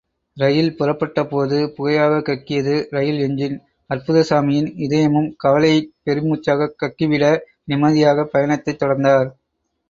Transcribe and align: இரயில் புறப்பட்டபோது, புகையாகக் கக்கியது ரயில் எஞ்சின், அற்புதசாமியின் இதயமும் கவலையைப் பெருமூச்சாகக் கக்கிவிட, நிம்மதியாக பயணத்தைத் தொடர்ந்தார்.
இரயில் 0.37 0.75
புறப்பட்டபோது, 0.79 1.67
புகையாகக் 1.67 2.25
கக்கியது 2.25 2.87
ரயில் 2.89 3.19
எஞ்சின், 3.19 3.57
அற்புதசாமியின் 3.89 4.71
இதயமும் 4.79 5.35
கவலையைப் 5.37 5.93
பெருமூச்சாகக் 6.05 6.75
கக்கிவிட, 6.83 7.23
நிம்மதியாக 7.63 8.25
பயணத்தைத் 8.25 8.83
தொடர்ந்தார். 8.83 9.31